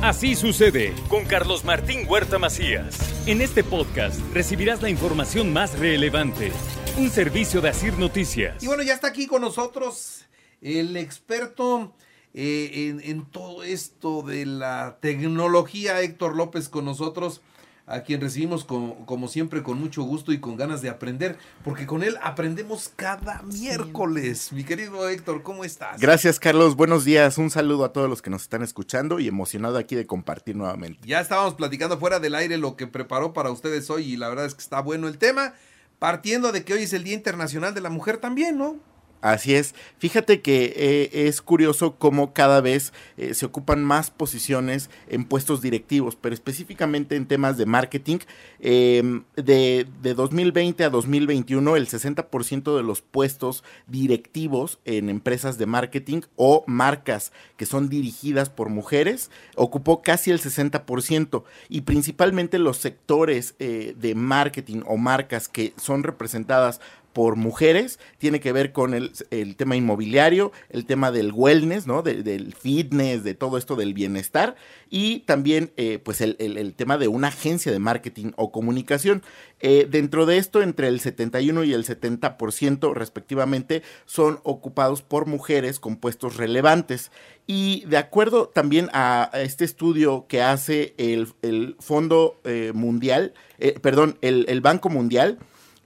Así 0.00 0.36
sucede 0.36 0.94
con 1.08 1.24
Carlos 1.24 1.64
Martín 1.64 2.06
Huerta 2.08 2.38
Macías. 2.38 2.96
En 3.26 3.40
este 3.40 3.64
podcast 3.64 4.20
recibirás 4.32 4.80
la 4.80 4.90
información 4.90 5.52
más 5.52 5.76
relevante. 5.76 6.52
Un 6.98 7.10
servicio 7.10 7.60
de 7.60 7.70
Asir 7.70 7.98
Noticias. 7.98 8.62
Y 8.62 8.68
bueno, 8.68 8.84
ya 8.84 8.94
está 8.94 9.08
aquí 9.08 9.26
con 9.26 9.42
nosotros 9.42 10.24
el 10.62 10.96
experto 10.96 11.96
eh, 12.32 12.70
en, 12.74 13.00
en 13.10 13.26
todo 13.26 13.64
esto 13.64 14.22
de 14.22 14.46
la 14.46 14.98
tecnología, 15.00 16.00
Héctor 16.00 16.36
López 16.36 16.68
con 16.68 16.84
nosotros 16.84 17.40
a 17.88 18.02
quien 18.02 18.20
recibimos 18.20 18.64
como, 18.64 19.06
como, 19.06 19.28
siempre 19.28 19.62
con 19.62 19.80
mucho 19.80 20.02
gusto 20.02 20.32
y 20.32 20.40
con 20.40 20.56
ganas 20.56 20.82
de 20.82 20.90
aprender, 20.90 21.38
porque 21.64 21.86
con 21.86 22.02
él 22.02 22.16
aprendemos 22.22 22.92
cada 22.94 23.42
miércoles. 23.42 24.52
Mi 24.52 24.64
querido 24.64 25.08
Héctor, 25.08 25.42
¿cómo 25.42 25.64
estás? 25.64 26.00
Gracias, 26.00 26.38
Carlos. 26.38 26.76
Buenos 26.76 27.04
días. 27.04 27.38
Un 27.38 27.50
saludo 27.50 27.84
a 27.84 27.92
todos 27.92 28.08
los 28.08 28.22
que 28.22 28.30
nos 28.30 28.42
están 28.42 28.62
escuchando 28.62 29.18
y 29.20 29.28
emocionado 29.28 29.78
aquí 29.78 29.96
de 29.96 30.06
compartir 30.06 30.54
nuevamente. 30.54 31.00
Ya 31.06 31.20
estábamos 31.20 31.54
platicando 31.54 31.98
fuera 31.98 32.20
del 32.20 32.34
aire 32.34 32.58
lo 32.58 32.76
que 32.76 32.86
preparó 32.86 33.32
para 33.32 33.50
ustedes 33.50 33.88
hoy 33.90 34.12
y 34.12 34.16
la 34.16 34.28
verdad 34.28 34.46
es 34.46 34.54
que 34.54 34.62
está 34.62 34.80
bueno 34.80 35.08
el 35.08 35.18
tema, 35.18 35.54
partiendo 35.98 36.52
de 36.52 36.64
que 36.64 36.74
hoy 36.74 36.82
es 36.82 36.92
el 36.92 37.04
Día 37.04 37.14
Internacional 37.14 37.74
de 37.74 37.80
la 37.80 37.90
Mujer 37.90 38.18
también, 38.18 38.58
¿no? 38.58 38.76
Así 39.20 39.54
es. 39.54 39.74
Fíjate 39.98 40.42
que 40.42 40.72
eh, 40.76 41.26
es 41.26 41.42
curioso 41.42 41.96
cómo 41.96 42.32
cada 42.32 42.60
vez 42.60 42.92
eh, 43.16 43.34
se 43.34 43.46
ocupan 43.46 43.82
más 43.82 44.10
posiciones 44.12 44.90
en 45.08 45.24
puestos 45.24 45.60
directivos, 45.60 46.14
pero 46.14 46.34
específicamente 46.34 47.16
en 47.16 47.26
temas 47.26 47.56
de 47.56 47.66
marketing. 47.66 48.18
Eh, 48.60 49.22
de, 49.34 49.88
de, 50.02 50.14
2020 50.14 50.84
a 50.84 50.90
2021, 50.90 51.74
el 51.74 51.88
60% 51.88 52.76
de 52.76 52.82
los 52.84 53.02
puestos 53.02 53.64
directivos 53.88 54.78
en 54.84 55.10
empresas 55.10 55.58
de 55.58 55.66
marketing 55.66 56.20
o 56.36 56.62
marcas 56.68 57.32
que 57.56 57.66
son 57.66 57.88
dirigidas 57.88 58.50
por 58.50 58.68
mujeres 58.68 59.32
ocupó 59.56 60.02
casi 60.02 60.30
el 60.30 60.40
60%. 60.40 61.42
Y 61.68 61.80
principalmente 61.80 62.58
los 62.58 62.76
sectores 62.76 63.56
de 63.58 64.14
marketing 64.14 64.82
o 64.86 64.96
marcas 64.96 65.48
que 65.48 65.72
son 65.76 66.04
representadas 66.04 66.80
por 67.18 67.34
mujeres, 67.34 67.98
tiene 68.18 68.38
que 68.38 68.52
ver 68.52 68.70
con 68.70 68.94
el, 68.94 69.10
el 69.32 69.56
tema 69.56 69.74
inmobiliario, 69.74 70.52
el 70.70 70.86
tema 70.86 71.10
del 71.10 71.32
wellness, 71.32 71.84
¿no? 71.84 72.02
del 72.02 72.54
fitness, 72.54 73.24
de 73.24 73.34
todo 73.34 73.58
esto 73.58 73.74
del 73.74 73.92
bienestar 73.92 74.54
y 74.88 75.18
también 75.26 75.72
eh, 75.76 75.98
pues 75.98 76.20
el, 76.20 76.36
el, 76.38 76.74
tema 76.74 76.96
de 76.96 77.08
una 77.08 77.26
agencia 77.26 77.72
de 77.72 77.80
marketing 77.80 78.30
o 78.36 78.52
comunicación. 78.52 79.24
Eh, 79.58 79.88
dentro 79.90 80.26
de 80.26 80.36
esto, 80.36 80.62
entre 80.62 80.86
el 80.86 81.00
71 81.00 81.64
y 81.64 81.72
el 81.72 81.84
70% 81.84 82.94
respectivamente 82.94 83.82
son 84.06 84.38
ocupados 84.44 85.02
por 85.02 85.26
mujeres 85.26 85.80
con 85.80 85.96
puestos 85.96 86.36
relevantes. 86.36 87.10
Y 87.48 87.84
de 87.86 87.96
acuerdo 87.96 88.46
también 88.46 88.90
a, 88.92 89.28
este 89.34 89.64
estudio 89.64 90.26
que 90.28 90.40
hace 90.40 90.94
el, 90.98 91.32
el 91.42 91.74
Fondo 91.80 92.40
eh, 92.44 92.70
Mundial, 92.72 93.34
perdón, 93.82 94.18
el 94.20 94.60
Banco 94.60 94.88
Mundial, 94.88 95.40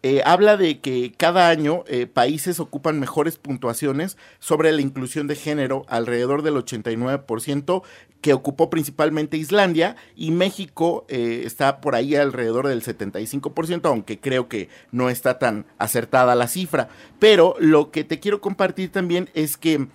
eh, 0.05 0.21
habla 0.25 0.57
de 0.57 0.81
que 0.81 1.13
cada 1.17 1.49
año 1.49 1.85
eh, 1.87 2.09
países 2.09 2.59
ocupan 2.59 2.99
mejores 2.99 3.37
puntuaciones 3.37 4.17
sobre 4.41 4.73
la 4.73 4.81
inclusión 4.81 5.29
de 5.29 5.37
género, 5.37 5.85
alrededor 5.89 6.43
del 6.43 6.57
89%, 6.57 7.83
que 8.21 8.33
ocupó 8.33 8.69
principalmente 8.69 9.37
Islandia, 9.37 9.95
y 10.17 10.33
México 10.33 11.07
eh, 11.09 11.43
está 11.45 11.81
por 11.81 11.95
ahí 11.95 12.17
alrededor 12.17 12.67
del 12.67 12.83
75%, 12.83 13.83
aunque 13.85 14.19
creo 14.19 14.49
que 14.49 14.69
no 14.91 15.09
está 15.09 15.39
tan 15.39 15.67
acertada 15.79 16.35
la 16.35 16.49
cifra. 16.49 16.89
Pero 17.21 17.55
lo 17.61 17.93
que 17.93 18.03
te 18.03 18.19
quiero 18.19 18.41
compartir 18.41 18.91
también 18.91 19.31
es 19.35 19.57
que 19.57 19.87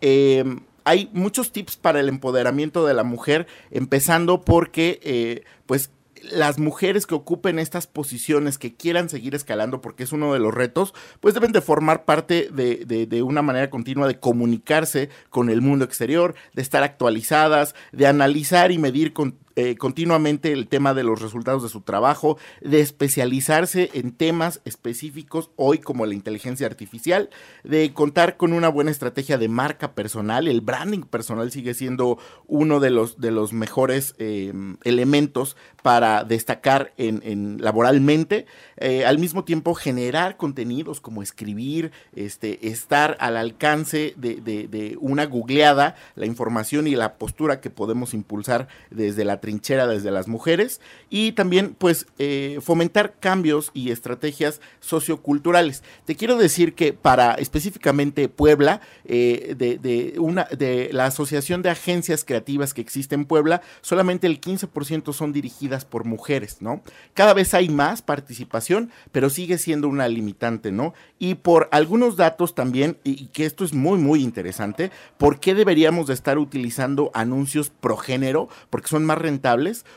em, 0.00 0.60
hay 0.84 1.10
muchos 1.12 1.50
tips 1.50 1.76
para 1.76 1.98
el 1.98 2.08
empoderamiento 2.08 2.86
de 2.86 2.94
la 2.94 3.02
mujer, 3.02 3.48
empezando 3.72 4.42
porque, 4.42 5.42
pues, 5.66 5.90
las 6.22 6.58
mujeres 6.58 7.06
que 7.06 7.14
ocupen 7.14 7.58
estas 7.58 7.86
posiciones, 7.86 8.58
que 8.58 8.74
quieran 8.74 9.08
seguir 9.08 9.34
escalando, 9.34 9.80
porque 9.80 10.04
es 10.04 10.12
uno 10.12 10.32
de 10.32 10.38
los 10.38 10.54
retos, 10.54 10.94
pues 11.20 11.34
deben 11.34 11.52
de 11.52 11.60
formar 11.60 12.04
parte 12.04 12.48
de, 12.52 12.84
de, 12.84 13.06
de, 13.06 13.22
una 13.22 13.42
manera 13.42 13.70
continua 13.70 14.06
de 14.06 14.18
comunicarse 14.18 15.10
con 15.30 15.50
el 15.50 15.60
mundo 15.60 15.84
exterior, 15.84 16.34
de 16.54 16.62
estar 16.62 16.82
actualizadas, 16.82 17.74
de 17.92 18.06
analizar 18.06 18.72
y 18.72 18.78
medir 18.78 19.12
con, 19.12 19.36
eh, 19.56 19.76
continuamente 19.76 20.52
el 20.52 20.68
tema 20.68 20.94
de 20.94 21.02
los 21.02 21.20
resultados 21.20 21.62
de 21.62 21.68
su 21.68 21.80
trabajo, 21.80 22.38
de 22.60 22.80
especializarse 22.80 23.90
en 23.94 24.12
temas 24.12 24.60
específicos 24.64 25.50
hoy 25.56 25.78
como 25.78 26.06
la 26.06 26.14
inteligencia 26.14 26.66
artificial, 26.66 27.30
de 27.64 27.92
contar 27.94 28.36
con 28.36 28.52
una 28.52 28.68
buena 28.68 28.90
estrategia 28.90 29.38
de 29.38 29.48
marca 29.48 29.94
personal. 29.94 30.46
El 30.46 30.60
branding 30.60 31.02
personal 31.02 31.50
sigue 31.50 31.74
siendo 31.74 32.18
uno 32.46 32.80
de 32.80 32.90
los, 32.90 33.18
de 33.18 33.30
los 33.30 33.52
mejores 33.52 34.14
eh, 34.18 34.52
elementos 34.84 35.56
para 35.82 36.24
destacar 36.24 36.92
en, 36.96 37.22
en 37.24 37.58
laboralmente. 37.62 38.46
Eh, 38.76 39.06
al 39.06 39.18
mismo 39.18 39.44
tiempo 39.44 39.74
generar 39.74 40.36
contenidos 40.36 41.00
como 41.00 41.22
escribir, 41.22 41.92
este, 42.14 42.68
estar 42.68 43.16
al 43.20 43.36
alcance 43.36 44.12
de, 44.16 44.36
de, 44.36 44.68
de 44.68 44.98
una 45.00 45.24
googleada, 45.24 45.94
la 46.14 46.26
información 46.26 46.86
y 46.86 46.94
la 46.94 47.14
postura 47.14 47.60
que 47.60 47.70
podemos 47.70 48.12
impulsar 48.12 48.68
desde 48.90 49.24
la 49.24 49.40
trinchera 49.46 49.86
desde 49.86 50.10
las 50.10 50.26
mujeres 50.26 50.80
y 51.08 51.32
también 51.32 51.76
pues 51.78 52.08
eh, 52.18 52.58
fomentar 52.62 53.14
cambios 53.20 53.70
y 53.74 53.92
estrategias 53.92 54.60
socioculturales. 54.80 55.84
Te 56.04 56.16
quiero 56.16 56.36
decir 56.36 56.74
que 56.74 56.92
para 56.92 57.34
específicamente 57.34 58.28
Puebla, 58.28 58.80
eh, 59.04 59.54
de, 59.56 59.78
de, 59.78 60.18
una, 60.18 60.44
de 60.44 60.90
la 60.92 61.06
Asociación 61.06 61.62
de 61.62 61.70
Agencias 61.70 62.24
Creativas 62.24 62.74
que 62.74 62.80
existe 62.80 63.14
en 63.14 63.24
Puebla, 63.24 63.62
solamente 63.82 64.26
el 64.26 64.40
15% 64.40 65.12
son 65.12 65.32
dirigidas 65.32 65.84
por 65.84 66.04
mujeres, 66.04 66.56
¿no? 66.60 66.82
Cada 67.14 67.32
vez 67.32 67.54
hay 67.54 67.68
más 67.68 68.02
participación 68.02 68.90
pero 69.12 69.30
sigue 69.30 69.58
siendo 69.58 69.88
una 69.88 70.08
limitante, 70.08 70.72
¿no? 70.72 70.94
Y 71.18 71.36
por 71.36 71.68
algunos 71.72 72.16
datos 72.16 72.54
también, 72.54 72.98
y 73.04 73.26
que 73.28 73.46
esto 73.46 73.64
es 73.64 73.72
muy, 73.72 73.98
muy 73.98 74.22
interesante, 74.22 74.90
¿por 75.18 75.40
qué 75.40 75.54
deberíamos 75.54 76.06
de 76.06 76.14
estar 76.14 76.38
utilizando 76.38 77.10
anuncios 77.14 77.70
progénero? 77.70 78.48
Porque 78.70 78.88
son 78.88 79.04
más 79.04 79.18
rentables. 79.18 79.35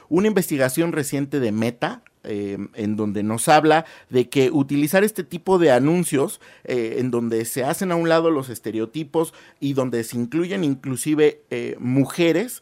Una 0.10 0.28
investigación 0.28 0.92
reciente 0.92 1.40
de 1.40 1.52
Meta, 1.52 2.04
eh, 2.24 2.58
en 2.74 2.98
donde 2.98 3.24
nos 3.24 3.48
habla 3.48 3.86
de 4.10 4.28
que 4.28 4.52
utilizar 4.52 5.06
este 5.06 5.24
tipo 5.24 5.58
de 5.58 5.72
anuncios, 5.72 6.42
eh, 6.66 6.96
en 6.98 7.12
donde 7.12 7.46
se 7.46 7.64
hacen 7.64 7.94
a 7.94 7.96
un 7.96 8.10
lado 8.10 8.30
los 8.30 8.50
estereotipos 8.50 9.34
y 9.62 9.72
donde 9.72 10.04
se 10.04 10.18
incluyen 10.18 10.66
inclusive 10.66 11.44
eh, 11.50 11.78
mujeres 11.80 12.62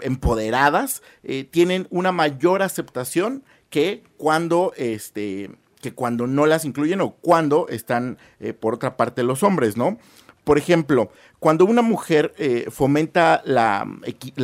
empoderadas, 0.00 1.02
tienen 1.50 1.86
una 1.90 2.12
mayor 2.12 2.62
aceptación 2.62 3.42
que 3.70 4.02
cuando 4.18 4.72
este 4.76 5.50
que 5.80 5.94
cuando 5.94 6.26
no 6.26 6.46
las 6.46 6.64
incluyen 6.64 7.00
o 7.00 7.12
cuando 7.12 7.68
están 7.68 8.18
por 8.60 8.74
otra 8.74 8.96
parte 8.96 9.22
los 9.22 9.42
hombres, 9.42 9.76
¿no? 9.76 9.98
Por 10.44 10.58
ejemplo, 10.58 11.10
cuando 11.38 11.64
una 11.64 11.82
mujer 11.82 12.34
eh, 12.36 12.66
fomenta 12.70 13.42
la, 13.44 13.86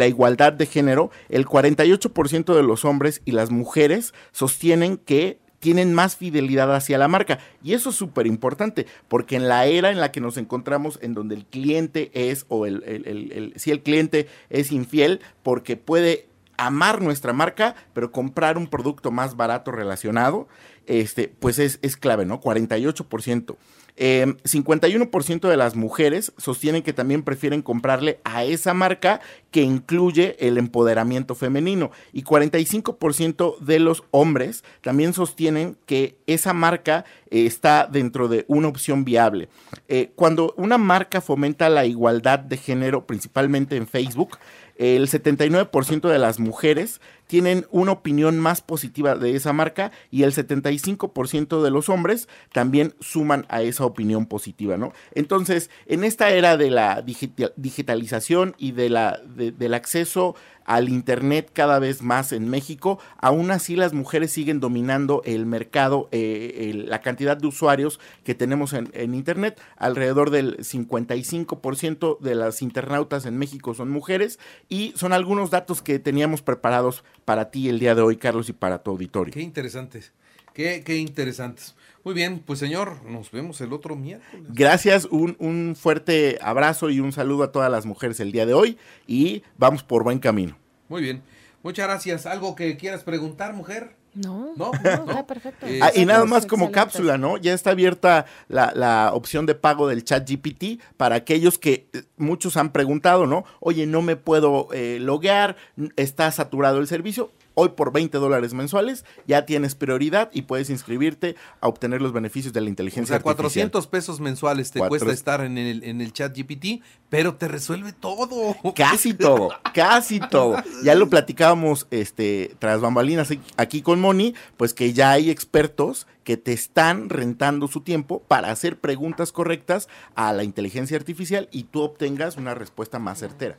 igualdad 0.07 0.53
de 0.53 0.67
género, 0.67 1.11
el 1.29 1.47
48% 1.47 2.55
de 2.55 2.63
los 2.63 2.85
hombres 2.85 3.21
y 3.25 3.33
las 3.33 3.51
mujeres 3.51 4.15
sostienen 4.31 4.97
que 4.97 5.39
tienen 5.59 5.93
más 5.93 6.17
fidelidad 6.17 6.73
hacia 6.73 6.99
la 6.99 7.09
marca. 7.09 7.41
Y 7.65 7.75
eso 7.75 7.91
es 7.91 7.97
súper 7.97 8.29
importante, 8.29 8.87
porque 9.09 9.35
en 9.35 9.49
la 9.49 9.67
era 9.67 9.91
en 9.91 10.01
la 10.01 10.13
que 10.13 10.21
nos 10.21 10.37
encontramos, 10.37 11.01
en 11.03 11.15
donde 11.15 11.35
el 11.35 11.47
cliente 11.47 12.13
es, 12.15 12.47
o 12.49 12.65
el 12.65 13.53
si 13.57 13.73
el 13.73 13.83
cliente 13.83 14.29
es 14.51 14.71
infiel, 14.71 15.21
porque 15.43 15.77
puede 15.77 16.28
amar 16.59 17.01
nuestra 17.01 17.33
marca, 17.33 17.75
pero 17.95 18.13
comprar 18.13 18.59
un 18.59 18.67
producto 18.67 19.11
más 19.11 19.37
barato 19.37 19.73
relacionado, 19.73 20.49
este, 20.87 21.29
pues 21.29 21.59
es, 21.59 21.79
es 21.81 21.97
clave, 21.97 22.27
¿no? 22.27 22.41
48%. 22.41 23.57
Eh, 24.01 24.27
51% 24.45 25.49
de 25.49 25.57
las 25.57 25.75
mujeres 25.75 26.33
sostienen 26.39 26.85
que 26.85 26.93
también 26.93 27.25
prefieren 27.25 27.63
comprarle 27.63 28.21
a 28.23 28.45
esa 28.45 28.73
marca 28.73 29.21
que 29.51 29.63
incluye 29.63 30.37
el 30.39 30.57
empoderamiento 30.57 31.35
femenino 31.35 31.91
y 32.13 32.23
45% 32.23 33.59
de 33.59 33.81
los 33.81 34.05
hombres 34.13 34.63
también 34.83 35.15
sostienen 35.15 35.77
que 35.85 36.17
esa 36.29 36.53
marca 36.53 37.07
eh, 37.29 37.45
está 37.45 37.89
dentro 37.91 38.29
de 38.29 38.45
una 38.47 38.69
opción 38.69 39.05
viable. 39.05 39.49
Eh, 39.89 40.13
cuando 40.15 40.55
una 40.57 40.79
marca 40.79 41.21
fomenta 41.21 41.69
la 41.69 41.85
igualdad 41.85 42.39
de 42.39 42.57
género, 42.57 43.05
principalmente 43.05 43.77
en 43.77 43.89
Facebook, 43.89 44.39
el 44.79 45.09
79% 45.09 46.09
de 46.09 46.19
las 46.19 46.39
mujeres 46.39 47.01
tienen 47.29 47.67
una 47.71 47.93
opinión 47.93 48.41
más 48.41 48.61
positiva 48.61 49.15
de 49.15 49.37
esa 49.37 49.53
marca 49.53 49.93
y 50.11 50.25
el 50.25 50.33
75% 50.33 51.63
de 51.63 51.71
los 51.71 51.89
hombres 51.89 52.29
también 52.53 52.95
suman 52.99 53.47
a 53.49 53.63
esa 53.63 53.85
opinión 53.85 54.27
positiva, 54.27 54.77
¿no? 54.77 54.93
Entonces, 55.13 55.71
en 55.87 56.03
esta 56.03 56.31
era 56.31 56.57
de 56.57 56.71
la 56.71 57.03
digitalización 57.03 58.57
y 58.59 58.73
de 58.73 58.89
la, 58.89 59.21
del 59.25 59.75
acceso 59.75 60.35
al 60.69 60.91
Internet 60.91 61.51
cada 61.55 61.79
vez 61.79 62.03
más 62.03 62.31
en 62.33 62.51
México, 62.51 62.99
aún 63.17 63.51
así 63.51 63.75
las 63.75 63.95
mujeres 63.95 64.33
siguen 64.33 64.61
dominando 64.61 65.23
el 65.25 65.47
mercado, 65.47 66.09
eh, 66.13 66.85
la 66.87 67.01
cantidad 67.01 67.39
de 67.39 67.47
usuarios 67.47 67.99
que 68.23 68.35
tenemos 68.35 68.75
en, 68.75 68.91
en, 68.93 69.15
Internet. 69.15 69.59
Alrededor 69.77 70.31
del 70.31 70.59
55% 70.59 72.19
de 72.21 72.35
las 72.35 72.61
internautas 72.61 73.25
en 73.25 73.39
México 73.39 73.73
son 73.73 73.89
mujeres 73.89 74.39
y 74.69 74.93
son 74.95 75.15
algunos 75.15 75.51
datos 75.51 75.81
que 75.81 75.99
teníamos 75.99 76.43
preparados 76.43 77.03
para 77.29 77.51
ti 77.51 77.69
el 77.69 77.79
día 77.79 77.95
de 77.95 78.01
hoy, 78.01 78.17
Carlos, 78.17 78.49
y 78.49 78.55
para 78.55 78.83
tu 78.83 78.91
auditorio. 78.91 79.35
Qué 79.35 79.43
interesantes, 79.43 80.13
qué, 80.55 80.83
qué 80.83 80.97
interesantes. 80.97 81.75
Muy 82.03 82.15
bien, 82.15 82.39
pues 82.39 82.59
señor, 82.59 83.05
nos 83.05 83.31
vemos 83.31 83.61
el 83.61 83.75
otro 83.75 83.97
miércoles. 83.97 84.47
Gracias, 84.49 85.05
un, 85.05 85.37
un 85.39 85.77
fuerte 85.77 86.39
abrazo 86.41 86.89
y 86.89 87.01
un 87.01 87.13
saludo 87.13 87.43
a 87.43 87.53
todas 87.53 87.71
las 87.71 87.85
mujeres 87.85 88.19
el 88.21 88.33
día 88.33 88.47
de 88.47 88.55
hoy 88.55 88.79
y 89.07 89.43
vamos 89.59 89.83
por 89.83 90.05
buen 90.05 90.21
camino. 90.21 90.57
Muy 90.89 91.03
bien, 91.03 91.23
muchas 91.63 91.87
gracias. 91.87 92.25
¿Algo 92.25 92.55
que 92.55 92.79
quieras 92.79 93.05
preguntar, 93.05 93.53
mujer? 93.53 93.98
No, 94.19 94.53
no, 94.57 94.73
está 94.75 95.27
perfecto. 95.27 95.67
Eh, 95.67 95.81
ah, 95.83 95.91
y 95.95 96.05
nada 96.05 96.25
más 96.25 96.47
como 96.47 96.73
cápsula, 96.73 97.19
¿no? 97.19 97.37
Ya 97.37 97.55
está 97.55 97.71
abierta 97.71 98.27
la, 98.49 98.73
la, 98.75 99.13
opción 99.15 99.47
de 99.47 99.55
pago 99.55 99.87
del 99.87 100.05
chat 100.05 100.29
GPT 100.29 100.81
para 100.97 101.17
aquellos 101.17 101.59
que 101.59 101.89
eh, 101.93 102.03
muchos 102.17 102.57
han 102.57 102.73
preguntado, 102.73 103.27
¿no? 103.27 103.45
Oye, 103.61 103.87
no 103.87 104.03
me 104.03 104.17
puedo 104.17 104.69
eh, 104.73 104.99
loguear, 105.01 105.57
está 105.97 106.31
saturado 106.33 106.79
el 106.79 106.89
servicio 106.89 107.31
Hoy 107.61 107.71
por 107.71 107.93
20 107.93 108.19
dólares 108.19 108.55
mensuales 108.55 109.05
ya 109.27 109.45
tienes 109.45 109.75
prioridad 109.75 110.31
y 110.33 110.43
puedes 110.43 110.71
inscribirte 110.71 111.35
a 111.61 111.67
obtener 111.67 112.01
los 112.01 112.13
beneficios 112.13 112.53
de 112.53 112.61
la 112.61 112.69
inteligencia 112.69 113.17
o 113.17 113.19
sea, 113.19 113.21
400 113.21 113.85
pesos 113.89 114.21
mensuales 114.21 114.71
te 114.71 114.79
cuesta 114.79 115.11
estar 115.11 115.41
en 115.41 115.59
el, 115.59 115.83
en 115.83 116.01
el 116.01 116.13
chat 116.13 116.39
GPT, 116.39 116.85
pero 117.09 117.35
te 117.35 117.49
resuelve 117.49 117.93
todo. 117.93 118.55
Casi 118.77 119.13
todo, 119.13 119.51
casi 119.75 120.21
todo. 120.21 120.63
Ya 120.85 120.95
lo 120.95 121.11
platicábamos 121.11 121.89
este, 121.91 122.55
tras 122.61 122.81
bambalinas 122.81 123.29
aquí 123.57 123.83
con 123.83 124.01
Moni, 124.01 124.37
pues 124.57 124.73
que 124.73 124.93
ya 124.93 125.11
hay 125.11 125.29
expertos 125.29 126.07
que 126.23 126.37
te 126.37 126.53
están 126.53 127.09
rentando 127.09 127.67
su 127.67 127.81
tiempo 127.81 128.23
para 128.29 128.53
hacer 128.53 128.79
preguntas 128.79 129.33
correctas 129.33 129.89
a 130.15 130.33
la 130.33 130.45
inteligencia 130.45 130.97
artificial 130.97 131.49
y 131.51 131.65
tú 131.65 131.83
obtengas 131.83 132.37
una 132.37 132.55
respuesta 132.55 133.01
más 133.01 133.19
certera. 133.19 133.59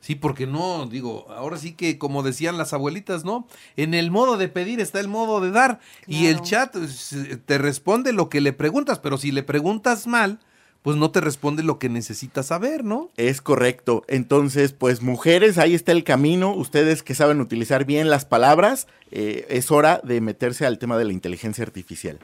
Sí, 0.00 0.14
porque 0.14 0.46
no, 0.46 0.86
digo, 0.86 1.26
ahora 1.30 1.56
sí 1.56 1.72
que 1.72 1.98
como 1.98 2.22
decían 2.22 2.58
las 2.58 2.72
abuelitas, 2.72 3.24
¿no? 3.24 3.48
En 3.76 3.92
el 3.92 4.10
modo 4.10 4.36
de 4.36 4.48
pedir 4.48 4.80
está 4.80 5.00
el 5.00 5.08
modo 5.08 5.40
de 5.40 5.50
dar. 5.50 5.80
Y 6.06 6.26
el 6.26 6.42
chat 6.42 6.72
pues, 6.72 7.14
te 7.44 7.58
responde 7.58 8.12
lo 8.12 8.28
que 8.28 8.40
le 8.40 8.52
preguntas, 8.52 9.00
pero 9.00 9.18
si 9.18 9.32
le 9.32 9.42
preguntas 9.42 10.06
mal, 10.06 10.38
pues 10.86 10.96
no 10.96 11.10
te 11.10 11.20
responde 11.20 11.64
lo 11.64 11.80
que 11.80 11.88
necesitas 11.88 12.46
saber, 12.46 12.84
¿no? 12.84 13.10
Es 13.16 13.40
correcto. 13.40 14.04
Entonces, 14.06 14.72
pues 14.72 15.02
mujeres, 15.02 15.58
ahí 15.58 15.74
está 15.74 15.90
el 15.90 16.04
camino. 16.04 16.54
Ustedes 16.54 17.02
que 17.02 17.16
saben 17.16 17.40
utilizar 17.40 17.84
bien 17.84 18.08
las 18.08 18.24
palabras, 18.24 18.86
eh, 19.10 19.46
es 19.50 19.72
hora 19.72 20.00
de 20.04 20.20
meterse 20.20 20.64
al 20.64 20.78
tema 20.78 20.96
de 20.96 21.06
la 21.06 21.12
inteligencia 21.12 21.64
artificial. 21.64 22.20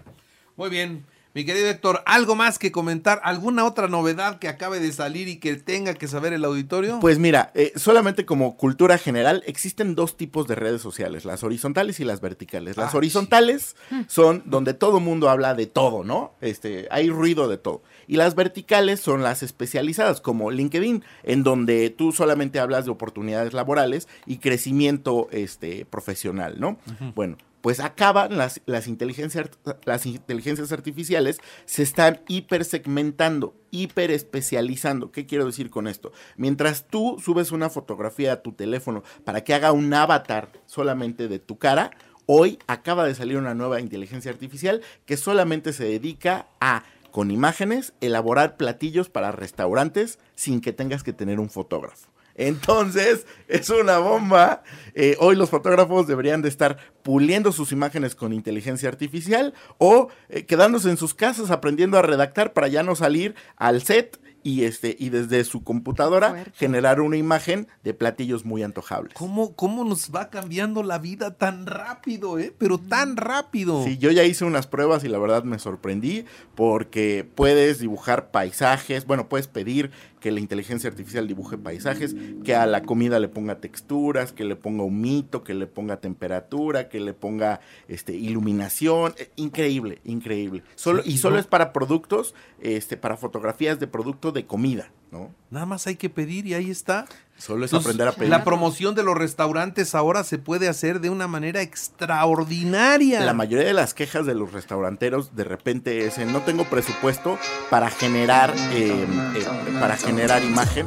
Muy 0.56 0.70
bien. 0.70 1.04
Mi 1.34 1.46
querido 1.46 1.66
Héctor, 1.68 2.02
¿algo 2.04 2.34
más 2.34 2.58
que 2.58 2.70
comentar? 2.70 3.18
¿Alguna 3.24 3.64
otra 3.64 3.88
novedad 3.88 4.38
que 4.38 4.48
acabe 4.48 4.80
de 4.80 4.92
salir 4.92 5.28
y 5.28 5.36
que 5.36 5.56
tenga 5.56 5.94
que 5.94 6.06
saber 6.06 6.34
el 6.34 6.44
auditorio? 6.44 7.00
Pues 7.00 7.18
mira, 7.18 7.50
eh, 7.54 7.72
solamente 7.74 8.26
como 8.26 8.58
cultura 8.58 8.98
general, 8.98 9.42
existen 9.46 9.94
dos 9.94 10.18
tipos 10.18 10.46
de 10.46 10.56
redes 10.56 10.82
sociales, 10.82 11.24
las 11.24 11.42
horizontales 11.42 12.00
y 12.00 12.04
las 12.04 12.20
verticales. 12.20 12.76
Las 12.76 12.94
horizontales 12.94 13.76
son 14.08 14.42
donde 14.44 14.74
todo 14.74 15.00
mundo 15.00 15.30
habla 15.30 15.54
de 15.54 15.64
todo, 15.66 16.04
¿no? 16.04 16.34
Este, 16.42 16.86
hay 16.90 17.08
ruido 17.08 17.48
de 17.48 17.56
todo. 17.56 17.82
Y 18.06 18.16
las 18.16 18.34
verticales 18.34 19.00
son 19.00 19.22
las 19.22 19.42
especializadas, 19.42 20.20
como 20.20 20.50
LinkedIn, 20.50 21.02
en 21.22 21.42
donde 21.44 21.88
tú 21.88 22.12
solamente 22.12 22.60
hablas 22.60 22.84
de 22.84 22.90
oportunidades 22.90 23.54
laborales 23.54 24.06
y 24.26 24.36
crecimiento 24.36 25.28
este, 25.30 25.86
profesional, 25.86 26.60
¿no? 26.60 26.76
Bueno, 27.14 27.38
pues 27.62 27.80
acaban 27.80 28.36
las, 28.36 28.60
las, 28.66 28.86
inteligencias, 28.88 29.48
las 29.84 30.04
inteligencias 30.04 30.72
artificiales, 30.72 31.38
se 31.64 31.82
están 31.82 32.20
hipersegmentando, 32.28 33.54
hiperespecializando. 33.70 35.10
¿Qué 35.12 35.24
quiero 35.24 35.46
decir 35.46 35.70
con 35.70 35.88
esto? 35.88 36.12
Mientras 36.36 36.88
tú 36.88 37.16
subes 37.24 37.52
una 37.52 37.70
fotografía 37.70 38.32
a 38.32 38.42
tu 38.42 38.52
teléfono 38.52 39.02
para 39.24 39.44
que 39.44 39.54
haga 39.54 39.72
un 39.72 39.94
avatar 39.94 40.50
solamente 40.66 41.28
de 41.28 41.38
tu 41.38 41.56
cara, 41.56 41.92
hoy 42.26 42.58
acaba 42.66 43.06
de 43.06 43.14
salir 43.14 43.38
una 43.38 43.54
nueva 43.54 43.80
inteligencia 43.80 44.30
artificial 44.30 44.82
que 45.06 45.16
solamente 45.16 45.72
se 45.72 45.84
dedica 45.84 46.48
a 46.60 46.84
con 47.12 47.30
imágenes, 47.30 47.92
elaborar 48.00 48.56
platillos 48.56 49.08
para 49.08 49.32
restaurantes 49.32 50.18
sin 50.34 50.60
que 50.60 50.72
tengas 50.72 51.04
que 51.04 51.12
tener 51.12 51.38
un 51.38 51.50
fotógrafo. 51.50 52.11
Entonces, 52.34 53.26
es 53.48 53.70
una 53.70 53.98
bomba. 53.98 54.62
Eh, 54.94 55.16
hoy 55.18 55.36
los 55.36 55.50
fotógrafos 55.50 56.06
deberían 56.06 56.42
de 56.42 56.48
estar 56.48 56.78
puliendo 57.02 57.52
sus 57.52 57.72
imágenes 57.72 58.14
con 58.14 58.32
inteligencia 58.32 58.88
artificial 58.88 59.54
o 59.78 60.08
eh, 60.28 60.44
quedándose 60.44 60.90
en 60.90 60.96
sus 60.96 61.14
casas 61.14 61.50
aprendiendo 61.50 61.98
a 61.98 62.02
redactar 62.02 62.52
para 62.52 62.68
ya 62.68 62.82
no 62.82 62.94
salir 62.94 63.34
al 63.56 63.82
set 63.82 64.18
y 64.42 64.64
este 64.64 64.96
y 64.98 65.10
desde 65.10 65.44
su 65.44 65.62
computadora 65.64 66.44
generar 66.54 67.00
una 67.00 67.16
imagen 67.16 67.68
de 67.84 67.94
platillos 67.94 68.44
muy 68.44 68.62
antojables. 68.62 69.14
¿Cómo, 69.14 69.54
¿Cómo 69.54 69.84
nos 69.84 70.10
va 70.10 70.30
cambiando 70.30 70.82
la 70.82 70.98
vida 70.98 71.36
tan 71.36 71.66
rápido, 71.66 72.38
eh? 72.38 72.54
Pero 72.56 72.78
tan 72.78 73.16
rápido. 73.16 73.84
Sí, 73.84 73.98
yo 73.98 74.10
ya 74.10 74.24
hice 74.24 74.44
unas 74.44 74.66
pruebas 74.66 75.04
y 75.04 75.08
la 75.08 75.18
verdad 75.18 75.44
me 75.44 75.58
sorprendí 75.58 76.24
porque 76.54 77.26
puedes 77.34 77.78
dibujar 77.78 78.30
paisajes, 78.30 79.06
bueno, 79.06 79.28
puedes 79.28 79.48
pedir 79.48 79.90
que 80.22 80.30
la 80.30 80.40
inteligencia 80.40 80.88
artificial 80.88 81.26
dibuje 81.26 81.58
paisajes, 81.58 82.14
que 82.44 82.54
a 82.54 82.64
la 82.64 82.84
comida 82.84 83.18
le 83.18 83.28
ponga 83.28 83.56
texturas, 83.56 84.32
que 84.32 84.44
le 84.44 84.54
ponga 84.54 84.84
humito, 84.84 85.42
que 85.42 85.52
le 85.52 85.66
ponga 85.66 85.96
temperatura, 85.96 86.88
que 86.88 87.00
le 87.00 87.12
ponga 87.12 87.60
este 87.88 88.14
iluminación, 88.14 89.14
eh, 89.18 89.30
increíble, 89.34 89.98
increíble. 90.04 90.62
Solo 90.76 91.02
y 91.04 91.18
solo 91.18 91.38
es 91.38 91.46
para 91.46 91.72
productos, 91.72 92.34
este 92.60 92.96
para 92.96 93.16
fotografías 93.16 93.80
de 93.80 93.88
de 94.32 94.46
comida, 94.46 94.90
¿no? 95.10 95.30
Nada 95.50 95.66
más 95.66 95.86
hay 95.86 95.96
que 95.96 96.08
pedir 96.08 96.46
y 96.46 96.54
ahí 96.54 96.70
está. 96.70 97.04
Solo 97.36 97.66
es 97.66 97.74
aprender 97.74 98.08
a 98.08 98.12
pedir. 98.12 98.30
La 98.30 98.44
promoción 98.44 98.94
de 98.94 99.02
los 99.02 99.16
restaurantes 99.16 99.94
ahora 99.94 100.24
se 100.24 100.38
puede 100.38 100.68
hacer 100.68 101.00
de 101.00 101.10
una 101.10 101.28
manera 101.28 101.60
extraordinaria. 101.60 103.20
La 103.20 103.34
mayoría 103.34 103.66
de 103.66 103.74
las 103.74 103.94
quejas 103.94 104.24
de 104.24 104.34
los 104.34 104.52
restauranteros 104.52 105.36
de 105.36 105.44
repente 105.44 106.06
es 106.06 106.18
no 106.18 106.40
tengo 106.42 106.64
presupuesto 106.64 107.38
para 107.68 107.90
generar 107.90 108.54
eh, 108.72 109.06
eh, 109.36 109.46
para 109.78 109.96
generar 109.96 110.42
imagen, 110.42 110.86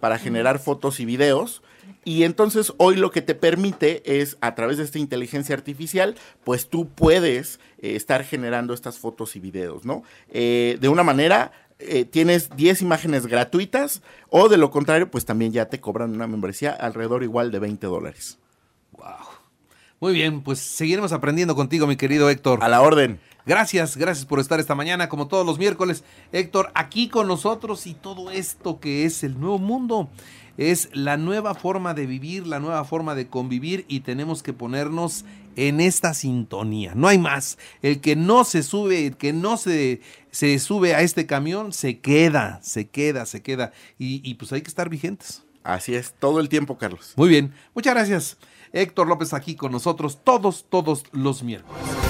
para 0.00 0.18
generar 0.18 0.60
fotos 0.60 1.00
y 1.00 1.04
videos. 1.04 1.62
Y 2.02 2.22
entonces 2.22 2.72
hoy 2.78 2.96
lo 2.96 3.10
que 3.10 3.20
te 3.20 3.34
permite 3.34 4.20
es, 4.20 4.38
a 4.40 4.54
través 4.54 4.78
de 4.78 4.84
esta 4.84 4.98
inteligencia 4.98 5.54
artificial, 5.54 6.16
pues 6.44 6.70
tú 6.70 6.88
puedes 6.88 7.60
eh, 7.78 7.96
estar 7.96 8.24
generando 8.24 8.72
estas 8.72 8.98
fotos 8.98 9.36
y 9.36 9.40
videos, 9.40 9.84
¿no? 9.84 10.02
de 10.32 10.88
una 10.88 11.02
manera 11.02 11.52
eh, 11.80 12.04
tienes 12.04 12.50
10 12.56 12.82
imágenes 12.82 13.26
gratuitas 13.26 14.02
o 14.28 14.48
de 14.48 14.56
lo 14.56 14.70
contrario, 14.70 15.10
pues 15.10 15.24
también 15.24 15.52
ya 15.52 15.66
te 15.66 15.80
cobran 15.80 16.14
una 16.14 16.26
membresía 16.26 16.72
alrededor 16.72 17.22
igual 17.22 17.50
de 17.50 17.58
20 17.58 17.86
dólares. 17.86 18.38
Wow. 18.92 19.40
Muy 20.00 20.14
bien, 20.14 20.42
pues 20.42 20.58
seguiremos 20.58 21.12
aprendiendo 21.12 21.54
contigo, 21.54 21.86
mi 21.86 21.96
querido 21.96 22.30
Héctor. 22.30 22.62
A 22.62 22.68
la 22.68 22.80
orden. 22.80 23.20
Gracias, 23.46 23.96
gracias 23.96 24.26
por 24.26 24.40
estar 24.40 24.60
esta 24.60 24.74
mañana, 24.74 25.08
como 25.08 25.28
todos 25.28 25.46
los 25.46 25.58
miércoles. 25.58 26.04
Héctor, 26.32 26.70
aquí 26.74 27.08
con 27.08 27.26
nosotros 27.26 27.86
y 27.86 27.94
todo 27.94 28.30
esto 28.30 28.80
que 28.80 29.04
es 29.04 29.24
el 29.24 29.40
nuevo 29.40 29.58
mundo. 29.58 30.08
Es 30.56 30.90
la 30.92 31.16
nueva 31.16 31.54
forma 31.54 31.94
de 31.94 32.06
vivir, 32.06 32.46
la 32.46 32.60
nueva 32.60 32.84
forma 32.84 33.14
de 33.14 33.28
convivir 33.28 33.86
y 33.88 34.00
tenemos 34.00 34.42
que 34.42 34.52
ponernos 34.52 35.24
en 35.56 35.80
esta 35.80 36.12
sintonía. 36.12 36.92
No 36.94 37.08
hay 37.08 37.18
más. 37.18 37.56
El 37.82 38.00
que 38.00 38.14
no 38.14 38.44
se 38.44 38.62
sube, 38.62 39.06
el 39.06 39.16
que 39.16 39.32
no 39.32 39.56
se, 39.56 40.00
se 40.30 40.58
sube 40.58 40.94
a 40.94 41.00
este 41.00 41.26
camión, 41.26 41.72
se 41.72 42.00
queda, 42.00 42.60
se 42.62 42.88
queda, 42.88 43.24
se 43.26 43.42
queda. 43.42 43.72
Y, 43.98 44.20
y 44.28 44.34
pues 44.34 44.52
hay 44.52 44.60
que 44.60 44.68
estar 44.68 44.88
vigentes. 44.88 45.42
Así 45.62 45.94
es, 45.94 46.14
todo 46.18 46.40
el 46.40 46.48
tiempo, 46.48 46.78
Carlos. 46.78 47.14
Muy 47.16 47.28
bien, 47.28 47.54
muchas 47.74 47.94
gracias. 47.94 48.36
Héctor 48.72 49.08
López 49.08 49.32
aquí 49.34 49.54
con 49.54 49.72
nosotros 49.72 50.20
todos, 50.24 50.66
todos 50.68 51.04
los 51.12 51.42
miércoles. 51.42 52.09